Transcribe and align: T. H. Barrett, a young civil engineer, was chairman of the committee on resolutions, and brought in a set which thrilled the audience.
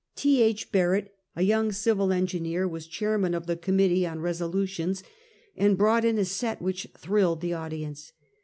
T. 0.15 0.41
H. 0.41 0.71
Barrett, 0.71 1.13
a 1.35 1.43
young 1.43 1.71
civil 1.71 2.11
engineer, 2.11 2.67
was 2.67 2.87
chairman 2.87 3.35
of 3.35 3.45
the 3.45 3.55
committee 3.55 4.03
on 4.03 4.19
resolutions, 4.19 5.03
and 5.55 5.77
brought 5.77 6.03
in 6.05 6.17
a 6.17 6.25
set 6.25 6.59
which 6.59 6.87
thrilled 6.97 7.39
the 7.41 7.53
audience. 7.53 8.11